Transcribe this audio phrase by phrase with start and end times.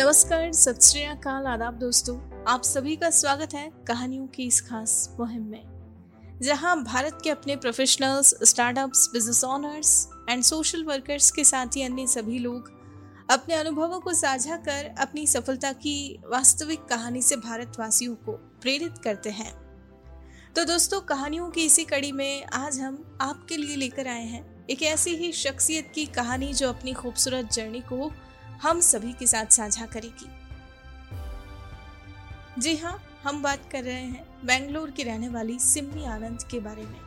[0.00, 5.16] नमस्कार, सत श्री अकाल, आदाब दोस्तों। आप सभी का स्वागत है कहानियों की इस खास
[5.20, 11.66] मुहिम में। जहाँ भारत के अपने professionals startups business owners and social workers के साथ
[11.76, 12.70] ही अन्य सभी लोग
[13.30, 19.30] अपने अनुभवों को साझा कर अपनी सफलता की वास्तविक कहानी से भारतवासियों को प्रेरित करते
[19.30, 19.52] हैं।
[20.56, 24.82] तो दोस्तों, कहानियों की इसी कड़ी में आज हम आपके लिए लेकर आए हैं। एक
[24.82, 28.12] ऐसी ही शख्सियत की कहानी जो अपनी खूबसूरत जर्नी को
[28.62, 30.28] हम सभी के साथ साझा करेगी।
[32.58, 36.82] जी हाँ हम बात कर रहे हैं बेंगलोर की रहने वाली सिमी आनंद के बारे
[36.82, 37.00] में,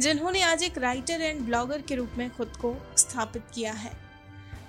[0.00, 3.92] जिन्होंने आज एक राइटर एंड ब्लॉगर के रूप में खुद को स्थापित किया है।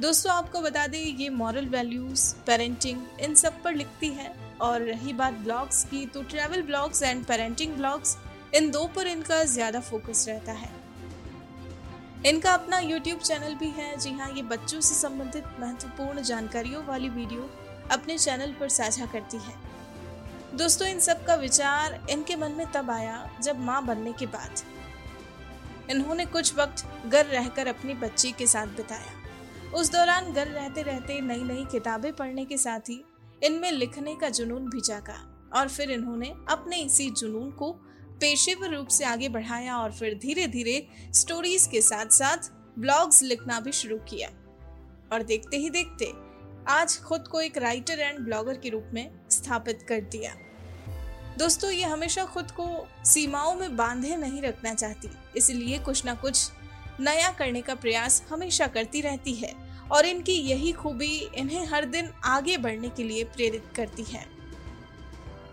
[0.01, 5.13] दोस्तों, आपको बता दें, ये मॉरल वैल्यूज़ पेरेंटिंग इन सब पर लिखती है और रही
[5.13, 8.15] बात ब्लॉग्स की तो travel blogs and parenting blogs
[8.55, 10.69] इन दो पर इनका ज़्यादा फोकस रहता है।
[12.25, 17.09] इनका अपना यूट्यूब चैनल भी है। जी हाँ ये बच्चों से संबंधित महत्वपूर्ण जानकारियों वाली
[17.09, 17.49] वीडियो
[17.91, 19.53] अपने चैनल पर साझा करती है।
[20.57, 24.63] दोस्तों, इन सब का विचार इनके मन में तब आया जब माँ बनने के बाद।
[25.91, 31.19] इन्होंने कुछ वक्त घर रहकर अपनी बच्ची के साथ बिताया। उस दौरान घर रहते रहते
[31.21, 33.03] नई नई किताबें पढ़ने के साथ ही
[33.43, 35.19] इनमें लिखने का जुनून भी जागा
[35.55, 37.75] और फिर इन्होंने अपने इसी जुनून को
[38.21, 43.59] पेशेवर रूप से आगे बढ़ाया और फिर धीरे धीरे स्टोरीज के साथ साथ ब्लॉग्स लिखना
[43.59, 44.29] भी शुरू किया।
[45.11, 46.11] और देखते ही देखते
[46.69, 50.33] आज खुद को एक राइटर एंड ब्लॉगर के रूप में स्थापित कर दिया।
[51.37, 56.51] दोस्तों, ये हमेशा खुद को सीमाओं में बांधे नहीं रखना चाहती, इसलिए कुछ ना कुछ
[56.99, 59.53] नया करने का प्रयास हमेशा करती रहती है
[59.91, 64.25] और इनकी यही खूबी इन्हें हर दिन आगे बढ़ने के लिए प्रेरित करती है।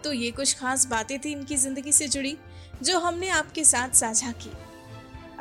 [0.05, 2.37] तो ये कुछ खास बातें थी इनकी ज़िंदगी से जुड़ी।
[2.82, 4.50] जो हमने आपके साथ साझा की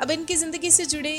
[0.00, 1.16] अब इनकी ज़िंदगी से जुड़े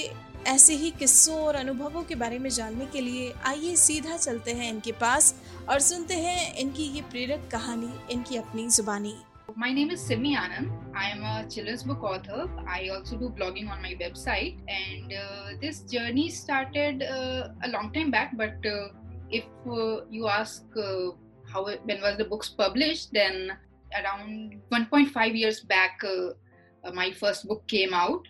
[0.47, 4.69] ऐसे ही किस्सों और अनुभवों के बारे में जानने के लिए आइए सीधा चलते हैं
[4.69, 5.33] इनके पास
[5.69, 9.15] और सुनते हैं इनकी ये प्रेरक कहानी इनकी अपनी जुबानी
[9.55, 10.71] My name is Simi Anand.
[10.93, 12.47] I am a children's book author.
[12.67, 14.57] I also do blogging on my website.
[14.69, 18.35] And uh, this journey started uh, a long time back.
[18.35, 18.89] But uh,
[19.31, 21.11] if uh, you ask uh,
[21.45, 23.57] how when was the books published, then
[23.93, 28.27] around 1.5 years back, uh, my first book came out.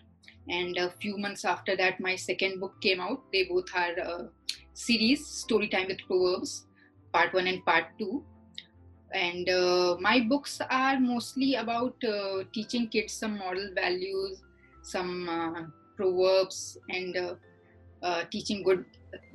[0.50, 3.22] And a few months after that my second book came out.
[3.32, 4.22] They both are uh,
[4.72, 6.64] series story time with proverbs
[7.12, 8.22] part 1 and part 2
[9.12, 14.40] and uh, my books are mostly about uh, teaching kids some moral values
[14.82, 15.62] some uh,
[15.96, 17.34] proverbs and uh,
[18.02, 18.84] uh, teaching good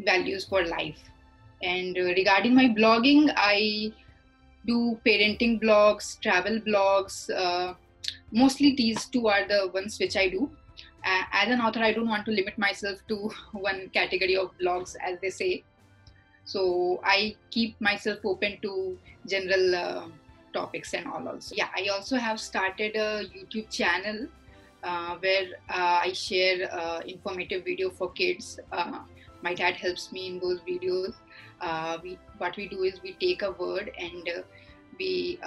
[0.05, 1.01] values for life.
[1.61, 3.91] And regarding my blogging i
[4.65, 7.29] do parenting blogs travel blogs
[8.31, 10.49] mostly these two are the ones which i do
[11.05, 14.95] uh, as an author, I don't want to limit myself to one category of blogs,
[15.01, 15.63] as they say.
[16.45, 18.97] So I keep myself open to
[19.27, 20.07] general uh,
[20.53, 21.27] topics and all.
[21.27, 24.27] Also, yeah, I also have started a YouTube channel
[24.83, 28.59] uh, where uh, I share uh, informative video for kids.
[28.71, 28.99] Uh,
[29.41, 31.13] my dad helps me in those videos.
[32.03, 34.29] we what we do is we take a word and
[34.99, 35.39] we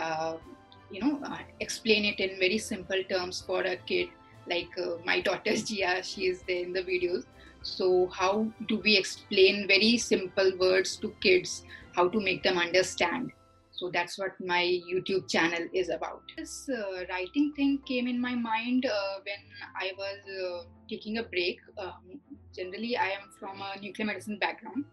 [0.90, 1.20] you know
[1.60, 4.08] explain it in very simple terms for a kid
[4.48, 7.24] like uh, my daughter Gia, she is there in the videos.
[7.62, 11.64] So, how do we explain very simple words to kids?
[11.94, 13.32] How to make them understand?
[13.76, 16.22] So, that's what my YouTube channel is about.
[16.36, 19.42] This uh, writing thing came in my mind uh, when
[19.80, 21.60] I was uh, taking a break.
[21.78, 22.20] Um,
[22.54, 24.84] generally, I am from a nuclear medicine background.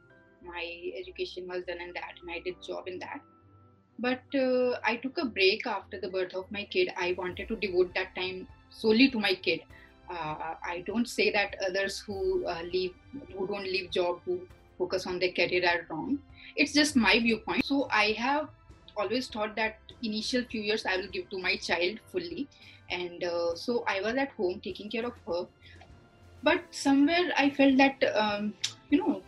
[0.43, 0.65] My
[0.99, 3.21] education was done in that, and I did job in that
[3.99, 7.55] but uh, i took a break after the birth of my kid i wanted to
[7.57, 9.61] devote that time solely to my kid.
[10.09, 12.93] Uh, I don't say that others who uh, leave,
[13.35, 14.41] who don't leave job, who
[14.77, 16.19] focus on their career are wrong.
[16.55, 17.65] It's just my viewpoint.
[17.65, 18.49] So I have
[18.97, 22.49] always thought that initial few years I will give to my child fully,
[22.89, 25.47] and uh, so I was at home taking care of her.
[26.43, 28.55] But somewhere I felt that um,
[28.89, 29.23] you know,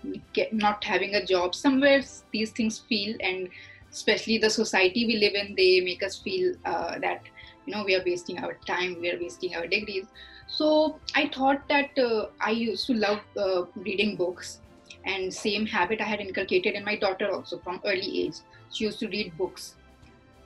[0.52, 3.50] not having a job, somewhere these things feel and
[3.92, 7.22] especially the society we live in, they make us feel uh, that
[7.66, 10.07] you know we are wasting our time we are wasting our degrees.
[10.48, 14.62] So i thought that uh, i used to love uh, reading books
[15.06, 18.38] and same habit i had inculcated in my daughter also from early age.
[18.74, 19.75] She used to read books.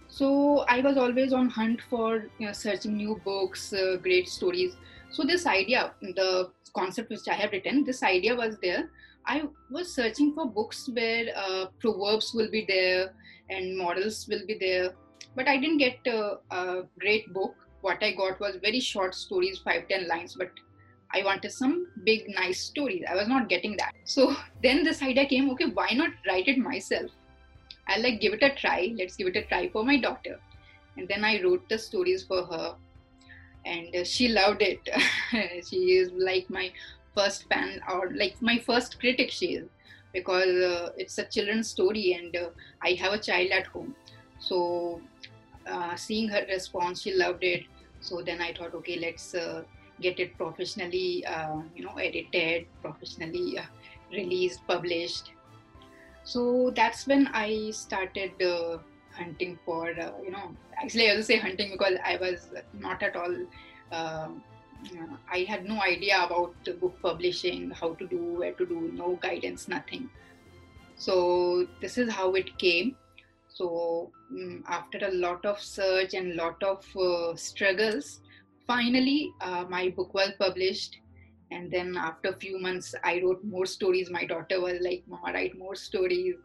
[0.08, 4.76] So i was always on hunt for you know, searching new books uh, great stories.
[5.12, 8.90] So this idea the concept which i have written this idea was there.
[9.26, 13.14] I was searching for books where uh, proverbs will be there
[13.50, 14.94] and models will be there.
[15.36, 17.56] But I didn't get a, a great book.
[17.82, 20.52] What I got was very short stories, five ten lines, but
[21.12, 23.04] I wanted some big, nice stories.
[23.10, 23.94] I was not getting that.
[24.04, 27.12] So then this idea came okay, why not write it myself?
[27.88, 28.94] I'll like give it a try.
[28.98, 30.40] Let's give it a try for my daughter.
[30.98, 32.76] And then I wrote the stories for her,
[33.66, 34.88] and uh, she loved it.
[35.68, 36.72] she is like my
[37.16, 39.32] first fan, or like my first critic.
[39.32, 39.68] She is
[40.14, 42.50] because uh, it's a children's story, and uh,
[42.84, 43.96] I have a child at home.
[44.40, 45.02] So
[45.68, 47.64] uh, seeing her response, she loved it.
[48.02, 49.64] So then I thought, okay, let's uh,
[50.02, 53.58] get it professionally, uh, you know, edited, professionally
[54.12, 55.32] released, published.
[56.24, 58.78] So that's when i started uh,
[59.14, 63.16] hunting for uh, you know actually i will say hunting because i was not at
[63.16, 63.36] all
[63.92, 64.28] uh,
[65.32, 69.68] i had no idea about book publishing how to do where to do no guidance
[69.68, 70.10] nothing.
[70.96, 72.96] So this is how it came.
[73.48, 78.20] So um, after a lot of search and lot of uh, struggles
[78.70, 81.00] finally uh, my book was published.
[81.52, 84.12] And then after a few months i wrote more stories.
[84.12, 86.36] My daughter was like mama write more stories.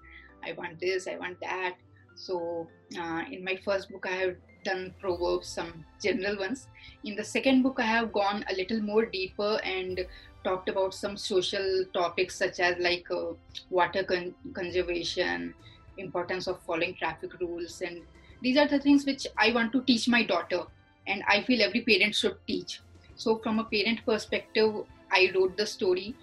[0.49, 1.75] I want this i want that.
[2.17, 2.69] So
[2.99, 6.69] uh, in my first book i have done proverbs some general ones.
[7.05, 10.07] In the second book i have gone a little more deeper and
[10.45, 13.33] talked about some social topics such as like uh,
[13.71, 15.53] water con- conservation
[15.99, 17.83] importance of following traffic rules.
[17.83, 18.01] And
[18.43, 20.63] these are the things which i want to teach my daughter
[21.07, 22.81] and i feel every parent should teach
[23.17, 24.75] so from a parent perspective
[25.15, 26.15] I wrote the story,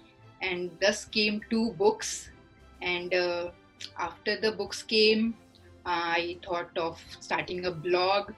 [0.42, 2.30] and thus came two books.
[2.82, 3.50] And uh,
[3.98, 5.34] after the books came,
[5.86, 8.32] I thought of starting a blog.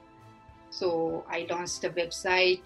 [0.70, 2.62] So I launched a website.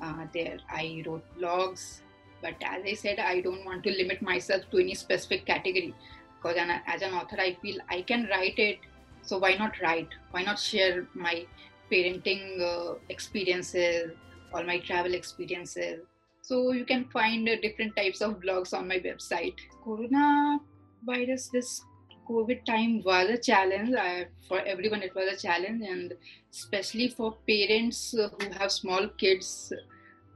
[0.00, 2.00] Uh, there I wrote blogs.
[2.42, 5.94] But as I said, I don't want to limit myself to any specific category
[6.36, 6.56] because
[6.86, 8.78] as an author, I feel I can write it.
[9.22, 10.08] So why not write?
[10.30, 11.46] Why not share my
[11.90, 14.12] parenting uh, experiences,
[14.52, 16.00] all my travel experiences?
[16.42, 19.54] So you can find uh, different types of blogs on my website.
[19.82, 20.58] Corona
[21.04, 21.82] virus, this
[22.28, 23.94] COVID time was a challenge.
[23.96, 26.14] I, for everyone, it was a challenge, and
[26.52, 29.72] especially for parents uh, who have small kids,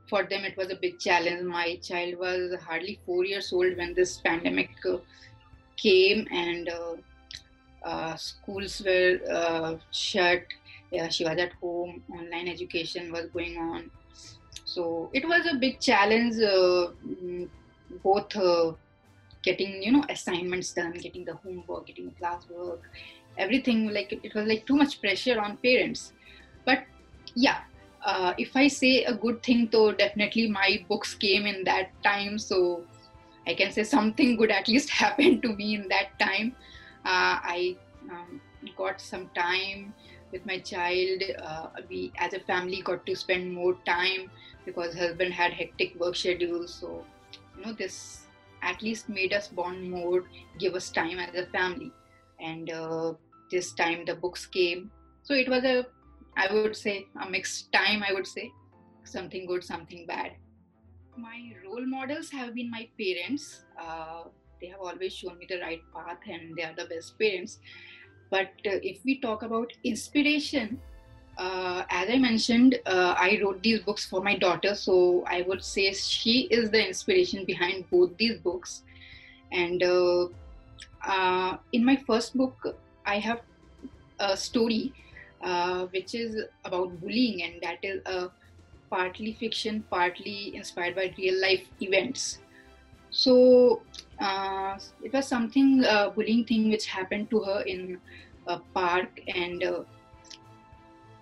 [0.08, 1.43] for them it was a big challenge.
[1.43, 4.99] My child was hardly four years old when this pandemic uh,
[5.76, 6.94] came, and uh,
[7.85, 10.43] uh, schools were uh, shut.
[10.90, 12.02] Yeah, she was at home.
[12.10, 13.90] Online education was going on
[14.64, 17.48] so it was a big challenge, uh, mm,
[18.04, 18.72] both uh,
[19.42, 22.78] getting you know assignments done, getting the homework, getting the classwork,
[23.37, 23.88] everything.
[23.92, 26.12] Like it, was like too much pressure on parents.
[26.64, 26.84] But
[27.34, 27.62] yeah,
[28.04, 32.38] uh, if I say a good thing, though, definitely my books came in that time.
[32.38, 32.84] So
[33.48, 36.54] I can say something good at least happened to me in that time.
[37.04, 37.76] Uh, I
[38.08, 38.40] um,
[38.76, 39.94] got some time
[40.32, 41.23] with my child.
[41.43, 44.31] Uh, we, as a family, got to spend more time
[44.65, 47.05] because husband had hectic work schedules so
[47.56, 48.27] you know this
[48.62, 50.25] at least made us bond more
[50.59, 51.93] give us time as a family.
[52.41, 53.15] And uh,
[53.50, 54.91] this time the books came.
[55.23, 55.87] So it was a
[56.37, 58.43] i would say a mixed time i would say.
[58.99, 60.33] Something good something bad.
[61.17, 63.65] My role models have been my parents.
[63.81, 64.25] Uh,
[64.61, 67.59] they have always shown me the right path and they are the best parents
[68.31, 70.79] but uh, if we talk about inspiration
[71.41, 75.65] uh, as I mentioned, uh, I wrote these books for my daughter, so I would
[75.65, 78.82] say she is the inspiration behind both these books.
[79.50, 80.27] And uh,
[81.03, 83.41] uh in my first book, I have
[84.19, 84.93] a story
[85.40, 88.02] uh, which is about bullying, and that is
[88.90, 92.40] partly fiction, partly inspired by real life events.
[93.11, 93.81] So
[94.21, 95.81] it was something
[96.14, 97.99] bullying thing which happened to her in
[98.54, 99.64] a park, and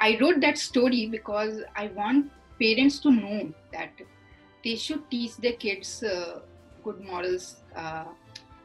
[0.00, 2.30] I wrote that story because I want
[2.61, 3.90] parents to know that
[4.64, 6.40] they should teach their kids uh,
[6.85, 7.56] good morals.
[7.75, 8.04] Uh,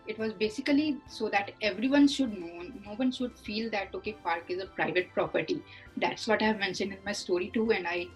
[0.06, 4.44] it was basically so that everyone should know, no one should feel that, okay, park
[4.50, 5.64] is a private property.
[5.98, 7.72] That's what I have mentioned in my story too.
[7.72, 8.08] And I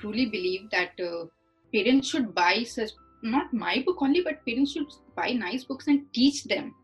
[0.00, 1.26] truly believe that uh,
[1.74, 2.90] parents should buy such,
[3.22, 6.74] not my book only, but parents should buy nice books and teach them.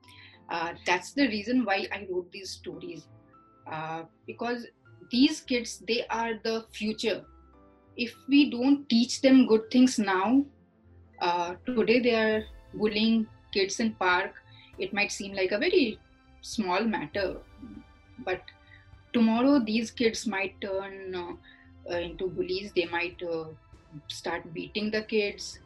[0.51, 3.07] Uh, that's the reason why I wrote these stories.
[3.71, 4.67] Uh, because
[5.11, 7.23] these kids they are the future.
[7.97, 10.45] If we don't teach them good things now
[11.21, 14.33] uh, today they are bullying kids in park
[14.79, 15.99] it might seem like a very
[16.43, 17.37] small matter.
[18.25, 18.43] But
[19.13, 23.45] tomorrow these kids might turn uh, uh, into bullies they might uh,
[24.09, 25.61] start beating the kids.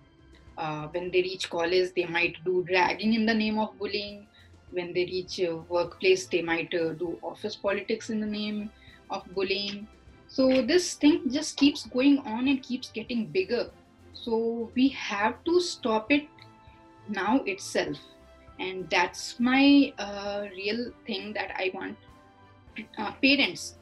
[0.58, 4.26] Uh, when they reach college they might do dragging in the name of bullying
[4.70, 8.70] when they reach a workplace they might uh, do office politics in the name
[9.10, 9.86] of bullying.
[10.28, 13.70] So this thing just keeps going on and keeps getting bigger.
[14.12, 16.26] So we have to stop it
[17.08, 17.96] now itself.
[18.58, 21.96] And that's my uh, real thing that i want
[22.98, 23.76] uh, parents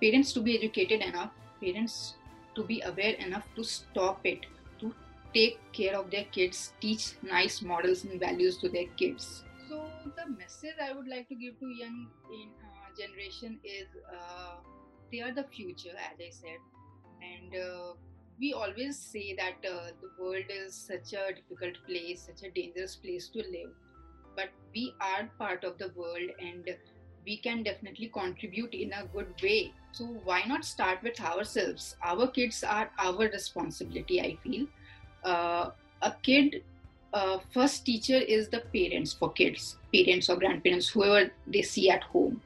[0.00, 1.30] parents to be educated enough
[1.60, 2.14] parents
[2.54, 4.46] to be aware enough to stop it
[4.80, 4.92] to
[5.34, 10.26] take care of their kids teach nice models and values to their kids so the
[10.38, 12.06] message i would like to give to young
[12.38, 14.56] in, uh, generation is uh,
[15.12, 16.60] they are the future as i said.
[17.26, 17.92] And uh,
[18.38, 22.96] we always say that uh, the world is such a difficult place such a dangerous
[22.96, 23.70] place to live.
[24.36, 26.68] But we are part of the world and
[27.24, 29.72] we can definitely contribute in a good way.
[29.92, 31.96] So why not start with ourselves?
[32.04, 34.66] Our kids are our responsibility i feel.
[35.24, 35.70] Uh,
[36.02, 36.62] a kid
[37.14, 42.02] uh, first teacher is the parents for kids parents or grandparents whoever they see at
[42.02, 42.40] home.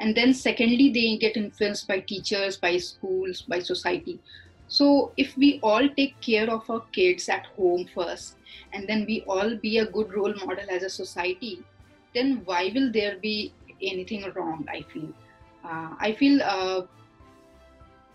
[0.00, 4.18] And then secondly they get influenced by teachers by schools by society.
[4.66, 8.36] So if we all take care of our kids at home first
[8.72, 11.62] and then we all be a good role model as a society
[12.14, 13.52] then why will there be
[13.82, 15.12] anything wrong i feel?
[15.64, 16.82] Uh, i feel uh,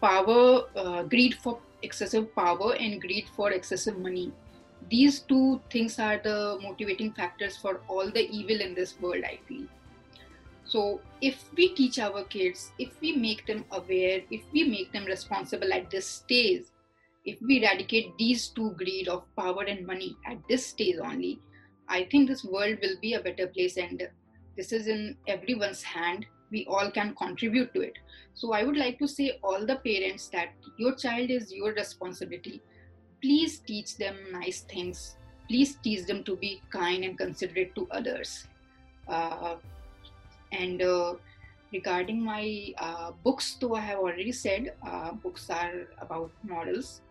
[0.01, 4.31] power uh, greed for excessive power and greed for excessive money
[4.89, 9.39] these two things are the motivating factors for all the evil in this world i
[9.47, 9.65] feel.
[10.67, 15.05] So if we teach our kids if we make them aware if we make them
[15.05, 16.63] responsible at this stage
[17.23, 21.39] if we eradicate these two greed of power and money at this stage only
[21.87, 24.07] i think this world will be a better place and
[24.57, 26.25] this is in everyone's hand.
[26.51, 27.93] We all can contribute to it.
[28.33, 32.61] So i would like to say all the parents that your child is your responsibility
[33.25, 35.17] please teach them nice things.
[35.47, 38.47] Please teach them to be kind and considerate to others.
[39.07, 39.55] Uh,
[40.51, 41.15] and uh,
[41.73, 47.01] regarding my uh, books though i have already said uh, books are about models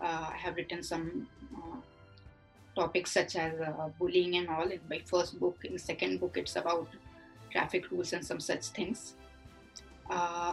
[0.00, 1.76] uh, i have written some uh,
[2.76, 3.52] topics such as
[3.98, 5.56] bullying and all in my first book.
[5.64, 6.88] In second book it's about
[7.50, 9.14] traffic rules and some such things.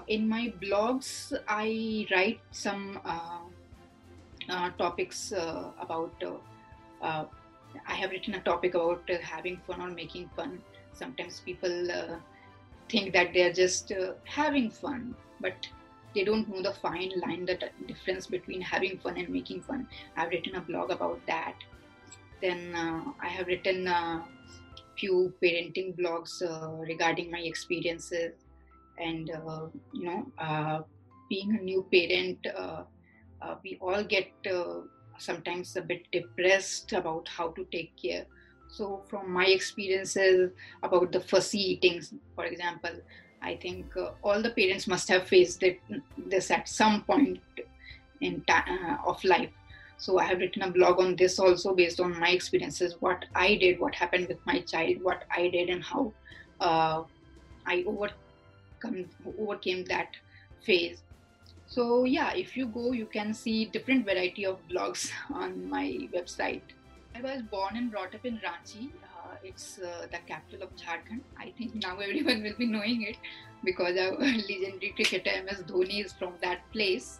[0.08, 1.10] In my blogs
[1.50, 3.02] i write some
[4.78, 6.24] topics about
[7.88, 10.62] i have written a topic about having fun or making fun.
[10.94, 12.18] Sometimes people uh,
[12.90, 15.68] think that they're just uh, having fun but
[16.16, 17.58] they don't know the fine line the
[17.88, 19.88] difference between having fun and making fun.
[20.16, 21.56] I've written a blog about that.
[22.42, 24.24] Then uh, i have written a
[24.98, 28.34] few parenting blogs uh, regarding my experiences.
[29.00, 30.82] And uh, you know uh,
[31.30, 32.46] being a new parent
[33.64, 34.32] we all get
[35.18, 38.26] sometimes a bit depressed about how to take care
[38.74, 40.50] so, from my experiences
[40.82, 42.02] about the fussy eating,
[42.34, 42.90] for example,
[43.40, 45.80] I think uh, all the parents must have faced it,
[46.18, 47.40] this at some point
[48.22, 49.52] in ta- uh, of life.
[49.98, 53.58] So, I have written a blog on this also based on my experiences, what I
[53.58, 56.12] did, what happened with my child, what I did, and how
[56.60, 57.04] uh,
[57.68, 59.06] I overcome
[59.38, 60.10] overcame that
[60.64, 61.04] phase.
[61.74, 66.62] So, yeah, if you go, you can see different variety of blogs on my website.
[67.16, 68.92] I was born and brought up in Ranchi.
[69.04, 71.22] Uh, it's uh, the capital of Jharkhand.
[71.40, 73.18] I think now everyone will be knowing it
[73.64, 77.20] because our legendary cricketer MS Dhoni is from that place.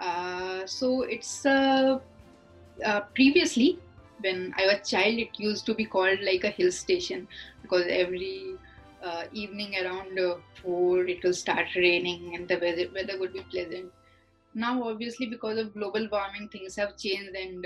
[0.00, 1.98] Uh, so it's uh,
[2.82, 3.78] uh, previously
[4.20, 7.28] when I was child, it used to be called like a hill station
[7.60, 8.54] because every
[9.02, 10.18] uh, evening around
[10.62, 13.90] four it will start raining and the weather, weather would be pleasant.
[14.54, 17.64] Now, obviously, because of global warming, things have changed and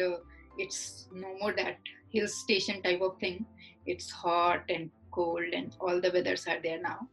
[0.59, 1.79] it's no more that
[2.13, 3.47] hill station type of thing.
[3.87, 7.09] It's hot and cold and all the weathers are there now.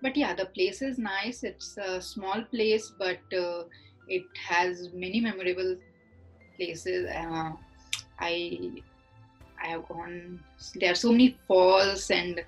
[0.00, 1.42] But yeah the place is nice.
[1.44, 3.64] It's a small place but uh,
[4.08, 5.76] it has many memorable
[6.56, 7.08] places.
[7.10, 7.52] Uh,
[8.20, 8.70] i
[9.62, 10.38] i have gone
[10.76, 12.44] there are so many falls and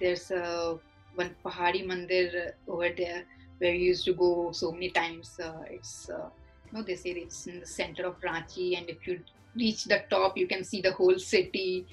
[0.00, 0.78] there's a
[1.14, 3.24] one pahari mandir over there
[3.58, 5.38] where we used to go so many times.
[5.42, 6.28] Uh, it's uh,
[6.66, 9.20] you know they say it's in the center of ranchi and if you
[9.56, 11.86] reach the top you can see the whole city.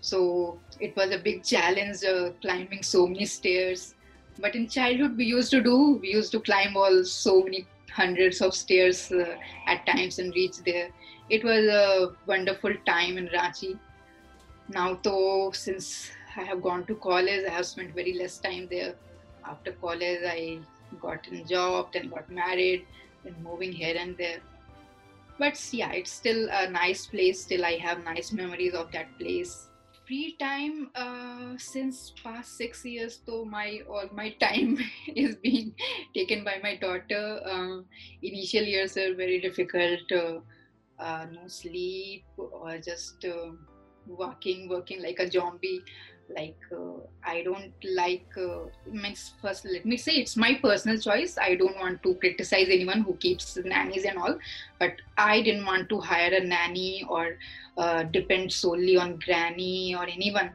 [0.00, 3.94] So it was a big challenge uh, climbing so many stairs.
[4.40, 8.40] But in childhood we used to do we used to climb all so many hundreds
[8.40, 10.88] of stairs uh, at times and reach there.
[11.28, 13.78] It was a wonderful time in ranchi.
[14.68, 18.94] Now though since i have gone to college i have spent very less time there.
[19.44, 20.58] After college i
[21.00, 22.86] got a job then got married
[23.24, 24.40] and moving here and there.
[25.38, 27.42] But yeah it's still a nice place.
[27.42, 29.68] Still i have nice memories of that place.
[30.06, 34.78] Free time uh, since past six years though my all my time
[35.16, 35.74] is being
[36.14, 37.40] taken by my daughter.
[37.44, 37.82] Uh,
[38.22, 40.40] initial years are very difficult uh,
[40.98, 43.50] uh no sleep or just uh,
[44.06, 45.82] working working like a zombie
[46.34, 48.60] like uh, i don't like uh,
[48.90, 51.36] means first let me say it's my personal choice.
[51.38, 54.38] I don't want to criticize anyone who keeps nannies and all
[54.78, 57.36] but i didn't want to hire a nanny or
[57.76, 60.50] uh, depend solely on granny or anyone.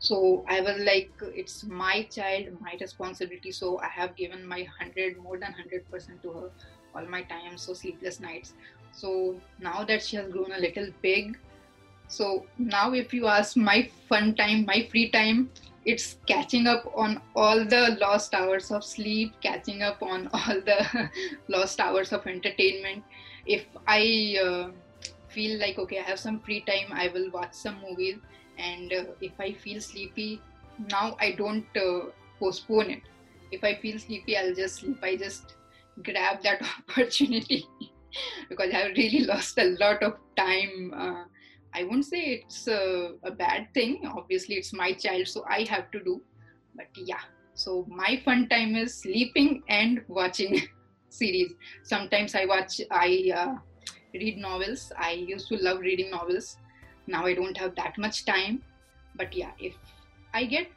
[0.00, 5.18] So i was like it's my child my responsibility so i have given my 100
[5.18, 6.50] more than 100% to her
[6.94, 8.52] all my time so sleepless nights.
[8.92, 11.36] So now that she has grown a little big
[12.08, 15.50] so now, if you ask my fun time, my free time,
[15.84, 21.10] it's catching up on all the lost hours of sleep, catching up on all the
[21.48, 23.04] lost hours of entertainment.
[23.46, 24.70] If I uh,
[25.28, 28.16] feel like, okay, I have some free time, I will watch some movies.
[28.58, 30.40] And uh, if I feel sleepy,
[30.90, 33.02] now I don't uh, postpone it.
[33.52, 34.98] If I feel sleepy, I'll just sleep.
[35.02, 35.54] I just
[36.02, 37.66] grab that opportunity
[38.48, 41.24] because I really lost a lot of time uh,
[41.74, 44.02] I won't say it's a, a, bad thing.
[44.16, 46.22] Obviously, it's my child, so I have to do.
[46.74, 47.20] But yeah,
[47.54, 50.62] so my fun time is sleeping and watching
[51.08, 51.52] series.
[51.82, 53.54] Sometimes I watch, I uh,
[54.14, 54.92] read novels.
[54.96, 56.56] I used to love reading novels.
[57.06, 58.62] Now I don't have that much time.
[59.14, 59.74] But yeah, if
[60.32, 60.68] I get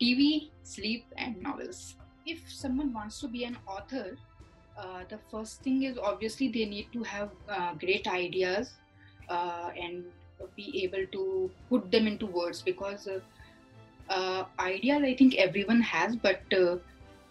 [0.00, 1.96] TV, sleep, and novels.
[2.26, 4.16] If someone wants to be an author,
[4.76, 8.74] uh, the first thing is obviously they need to have uh, great ideas
[9.28, 10.04] uh, and
[10.54, 13.20] be able to put them into words because uh,
[14.08, 16.76] uh, ideas I think everyone has, but uh,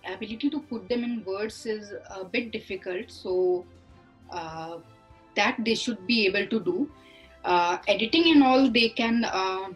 [0.05, 3.09] ability to put them in words is a bit difficult.
[3.09, 3.65] So
[4.31, 4.77] uh,
[5.35, 6.89] that they should be able to do.
[7.43, 9.67] Uh, editing and all they can uh,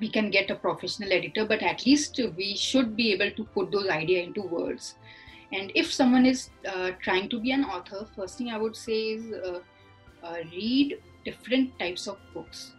[0.00, 3.70] we can get a professional editor, but at least we should be able to put
[3.70, 4.96] those ideas into words.
[5.52, 6.50] And if someone is
[7.00, 9.34] trying to be an author, first thing I would say is
[10.52, 12.72] read different types of books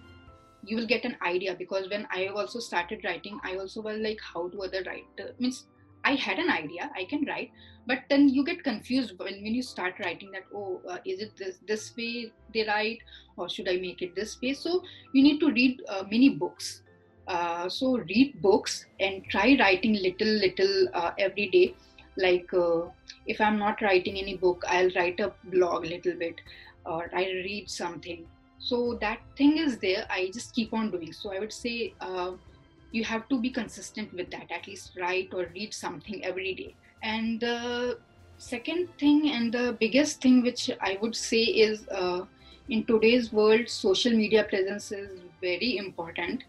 [0.66, 1.56] you will get an idea.
[1.56, 5.32] Because when i also started writing i also was like how do other write uh,
[5.40, 5.66] means
[6.06, 7.52] i had an idea i can write
[7.86, 11.36] but then you get confused when, when you start writing that oh uh, is it
[11.38, 13.00] this this way they write
[13.38, 14.54] or should i make it this way?
[14.54, 16.82] So you need to read uh, many books.
[17.28, 21.76] Uh, so read books and try writing little little uh, every day.
[22.16, 22.82] Like uh,
[23.26, 26.36] if i'm not writing any book i'll write a blog a little bit
[26.86, 28.26] or i read something.
[28.60, 31.14] So that thing is there i just keep on doing.
[31.14, 32.32] So i would say uh,
[32.92, 36.76] you have to be consistent with that at least write or read something every day.
[37.02, 37.98] And the
[38.38, 42.22] second thing and the biggest thing which i would say is uh,
[42.70, 46.44] in today's world social media presence is very important.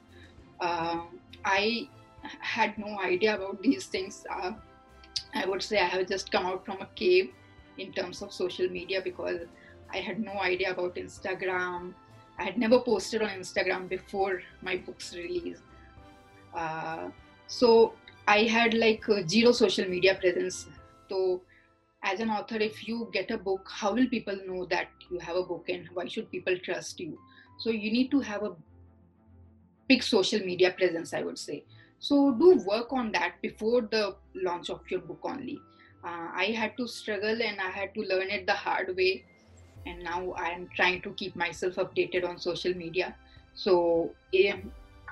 [0.61, 1.03] Uh,
[1.45, 1.89] i
[2.41, 4.25] had no idea about these things.
[4.31, 4.53] Uh,
[5.35, 7.31] i would say i have just come out from a cave
[7.79, 9.41] in terms of social media because
[9.95, 11.93] i had no idea about instagram
[12.39, 15.59] I had never posted on Instagram before my book's release.
[16.55, 17.09] Uh,
[17.47, 17.95] so
[18.27, 20.67] I had like uh, zero social media presence.
[21.09, 21.43] So
[22.03, 25.37] as an author, if you get a book, how will people know that you have
[25.37, 27.19] a book and why should people trust you?
[27.59, 28.53] So you need to have a
[29.89, 31.65] big social media presence, I would say.
[32.01, 35.59] So do work on that before the launch of your book only.
[36.05, 39.25] Uh, I had to struggle and I had to learn it the hard way
[39.87, 43.15] and now i'm trying to keep myself updated on social media.
[43.55, 44.57] So if,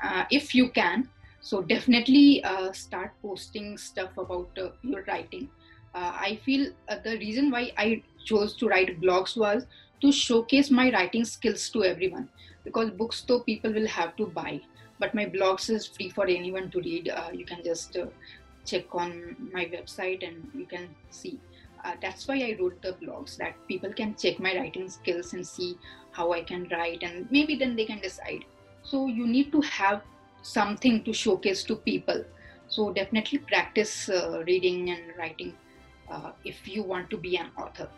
[0.03, 1.09] uh, if you can
[1.41, 5.49] so definitely uh, start posting stuff about uh, your writing.
[5.95, 9.67] Uh, i feel uh, the reason why i chose to write blogs was
[10.01, 12.29] to showcase my writing skills to everyone.
[12.65, 14.61] Because books though people will have to buy.
[14.99, 17.09] But my blogs is free for anyone to read.
[17.09, 17.97] Uh, you can just
[18.65, 21.41] check on my website and you can see
[21.85, 25.47] uh, that's why I wrote the blogs that people can check my writing skills and
[25.47, 25.79] see
[26.11, 28.45] how I can write, and maybe then they can decide.
[28.83, 30.03] So you need to have
[30.42, 32.25] something to showcase to people.
[32.68, 35.55] So definitely practice uh, reading and writing
[36.11, 37.88] uh, if you want to be an author.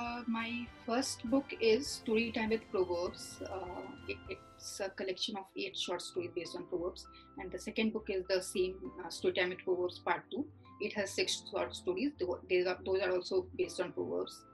[0.00, 3.40] Uh, my first book is Story Time with Proverbs.
[3.42, 7.06] Uh, it, it's a collection of eight short stories based on Proverbs,
[7.38, 10.44] and the second book is the same uh, Story Time with Proverbs Part Two
[10.84, 12.12] it has six short stories.
[12.18, 14.44] Those are, also based on proverbs.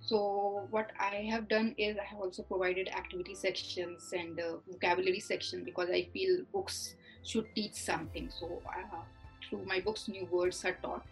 [0.00, 5.20] So what I have done is I have also provided activity sections and uh, vocabulary
[5.20, 8.28] section because I feel books should teach something.
[8.38, 8.98] So uh,
[9.48, 11.06] through my books, new words are taught.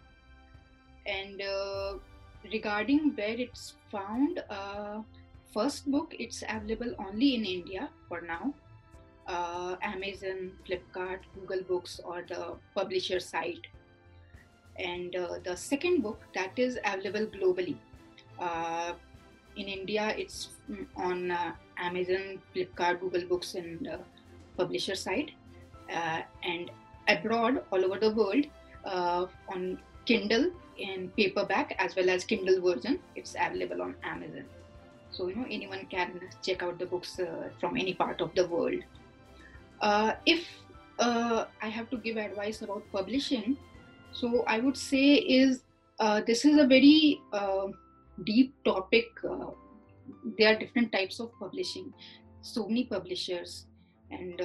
[1.07, 1.93] And uh,
[2.51, 5.01] regarding where it's found, uh,
[5.53, 8.53] first book it's available only in India for now.
[9.25, 13.65] Uh, Amazon, Flipkart, Google Books, or the publisher site
[14.77, 17.77] and uh, the second book that is available globally
[18.39, 18.93] uh,
[19.55, 23.97] in india it's mm, on uh, amazon flipkart google books and uh,
[24.57, 25.31] publisher site,
[25.93, 26.71] uh, and
[27.07, 28.45] abroad, all over the world,
[28.85, 32.99] uh, on Kindle in paperback as well as Kindle version.
[33.15, 34.45] It's available on Amazon.
[35.11, 37.19] So you know anyone can check out the books
[37.59, 38.81] from any part of the world.
[40.25, 40.47] If
[40.99, 43.57] I have to give advice about publishing,
[44.13, 45.63] so I would say is
[45.99, 47.67] uh, this is a very uh,
[48.25, 49.05] deep topic.
[49.23, 49.51] Uh,
[50.37, 51.93] there are different types of publishing,
[52.41, 53.65] so many publishers,
[54.11, 54.41] and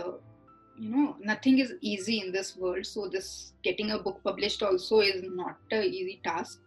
[0.79, 5.01] you know nothing is easy in this world so this getting a book published also
[5.01, 6.61] is not an easy task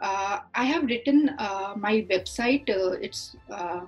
[0.00, 3.80] uh, i have written uh, my website uh, it's uh,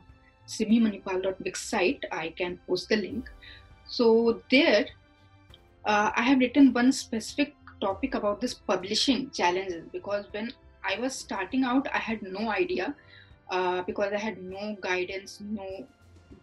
[0.46, 3.28] site i can post the link
[3.86, 4.86] so there
[5.84, 10.52] uh, i have written one specific topic about this publishing challenges because when
[10.84, 12.94] i was starting out i had no idea
[13.50, 15.86] uh, because i had no guidance no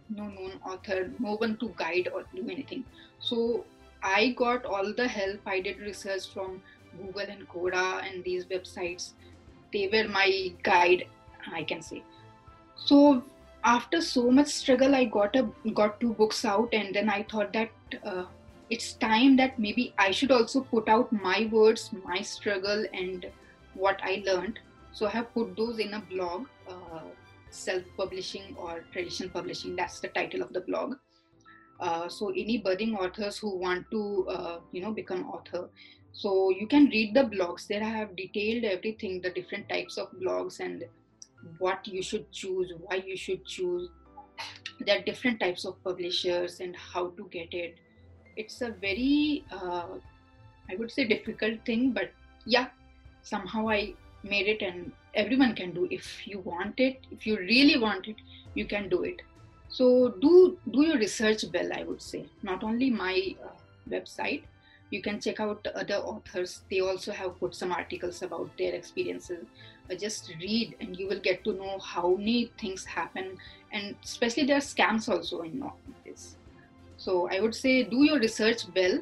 [0.09, 2.83] no known author, no one to guide or do anything.
[3.19, 3.65] So
[4.03, 5.39] I got all the help.
[5.45, 6.61] I did research from
[6.97, 9.11] Google and Quora and these websites.
[9.73, 11.07] They were my guide,
[11.51, 12.03] I can say.
[12.75, 13.23] So
[13.63, 17.51] after so much struggle, I got a got two books out, and then I thought
[17.53, 17.69] that
[18.03, 18.25] uh,
[18.69, 23.25] it's time that maybe I should also put out my words, my struggle, and
[23.73, 24.59] what I learned.
[24.91, 26.45] So I have put those in a blog.
[26.69, 27.01] Uh,
[27.49, 29.75] self-publishing or traditional publishing.
[29.75, 30.95] That's the title of the blog.
[31.79, 35.69] Uh, so any budding authors who want to, uh, you know, become author,
[36.11, 37.67] so you can read the blogs.
[37.67, 40.85] There I have detailed everything, the different types of blogs and
[41.59, 43.89] what you should choose, why you should choose.
[44.85, 47.77] There are different types of publishers and how to get it.
[48.37, 49.87] It's a very, uh,
[50.69, 52.11] I would say, difficult thing, but
[52.45, 52.67] yeah,
[53.23, 55.87] somehow I made it and everyone can do.
[55.91, 58.15] If you want it if you really want it
[58.53, 59.21] you can do it.
[59.69, 62.25] So do do your research well i would say.
[62.41, 63.55] Not only my uh,
[63.89, 64.43] website.
[64.89, 66.61] You can check out other authors.
[66.71, 69.45] They also have put some articles about their experiences.
[69.91, 73.37] Uh, just read and you will get to know how many things happen.
[73.73, 75.59] And especially there are scams also in
[76.97, 78.99] so i would say do your research well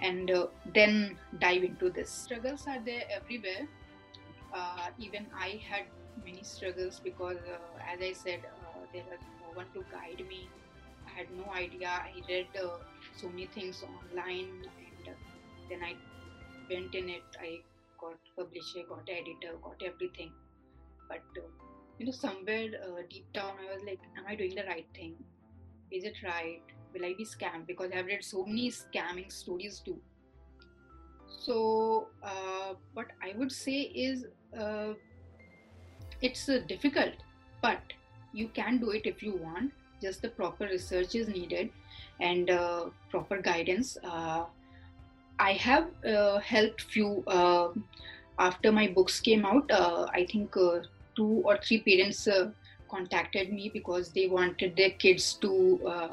[0.00, 3.68] and uh, then dive into this struggles are there everywhere
[4.54, 5.84] uh, even I had
[6.24, 10.48] many struggles because, uh, as I said, uh, there was no one to guide me.
[11.06, 11.88] I had no idea.
[11.88, 12.76] I read uh,
[13.16, 15.18] so many things online, and uh,
[15.68, 15.94] then I
[16.70, 17.22] went in it.
[17.40, 17.60] I
[18.00, 20.32] got publisher, got editor, got everything.
[21.08, 21.22] But
[21.98, 22.68] you know, somewhere
[23.08, 25.14] deep down, I was like, "Am I doing the right thing?
[25.90, 26.62] Is it right?
[26.94, 29.98] Will I be scammed?" Because I've read so many scamming stories too.
[31.44, 34.26] So uh, what i would say is
[34.58, 34.92] uh,
[36.20, 37.14] it's uh, difficult
[37.62, 37.80] but
[38.32, 39.72] you can do it if you want.
[40.00, 41.70] Just the proper research is needed
[42.20, 43.96] and uh, proper guidance.
[44.02, 44.44] Uh,
[45.38, 47.24] i have uh, helped few
[48.38, 49.70] after my books came out
[50.18, 50.58] i think
[51.16, 52.28] two or three parents
[52.90, 55.50] contacted me because they wanted their kids to
[55.82, 56.10] mm,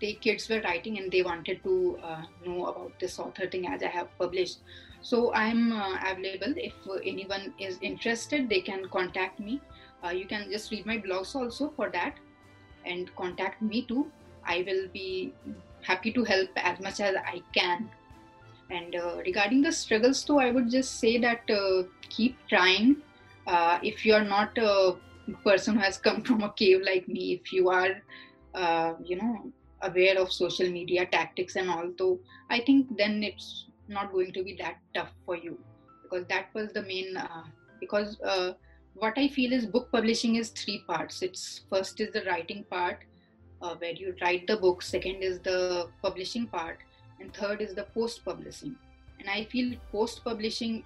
[0.00, 3.82] the kids were writing and they wanted to uh, know about this author thing as
[3.82, 4.58] I have published.
[5.00, 6.54] So I'm uh, available.
[6.56, 9.60] If anyone is interested, they can contact me.
[10.04, 12.14] Uh, you can just read my blogs also for that
[12.84, 14.10] and contact me too.
[14.44, 15.32] I will be
[15.82, 17.90] happy to help as much as I can.
[18.70, 22.96] And uh, regarding the struggles too, I would just say that uh, keep trying.
[23.46, 24.96] Uh, if you are not a
[25.44, 28.02] person who has come from a cave like me, if you are,
[29.04, 32.18] you know, aware of social media tactics and all though
[32.50, 35.58] i think then it's not going to be that tough for you.
[36.02, 37.42] Because that was the main uh,
[37.80, 38.52] because uh,
[38.94, 41.22] what i feel is book publishing is three parts.
[41.22, 43.00] It's first is the writing part
[43.60, 44.82] uh, where you write the book.
[44.82, 46.78] Second is the publishing part.
[47.20, 48.76] And third is the post publishing
[49.22, 50.82] and i feel post publishing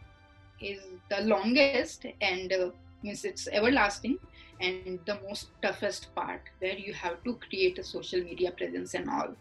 [0.60, 2.70] is the longest and uh,
[3.02, 4.18] means it's everlasting
[4.60, 9.10] and the most toughest part where you have to create a social media presence and
[9.10, 9.34] all.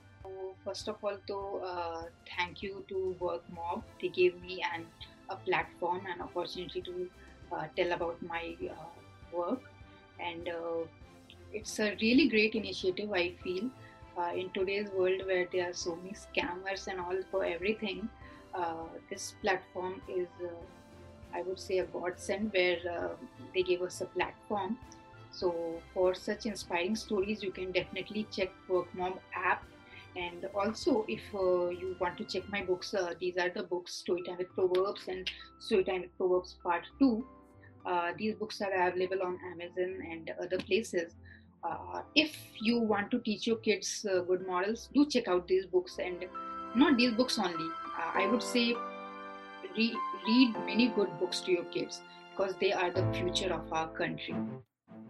[0.63, 2.03] First of all though uh,
[2.35, 3.83] thank you to WorkMob.
[4.01, 4.85] They gave me an
[5.29, 7.09] a platform and opportunity to
[7.51, 9.61] uh, tell about my uh, work.
[10.19, 10.87] And uh,
[11.53, 13.69] it's a really great initiative i feel.
[14.17, 18.07] Uh, in today's world where there are so many scammers and all for everything
[19.09, 20.27] this platform is
[21.33, 22.77] I would say a godsend where
[23.53, 24.77] they gave us a platform
[25.35, 29.63] so for such inspiring stories, you can definitely check WorkMob app.
[30.15, 34.01] And also, if uh, you want to check my books, uh, these are the books
[34.07, 37.25] Storytime with Proverbs and Storytime with Proverbs Part 2.
[37.85, 41.15] Uh, these books are available on Amazon and other places.
[41.65, 45.65] uh, if you want to teach your kids uh, good morals, do check out these
[45.65, 46.25] books and
[46.75, 47.69] not these books only.
[47.99, 48.75] Uh, I would say
[49.77, 53.89] re- read many good books to your kids because they are the future of our
[53.89, 54.35] country.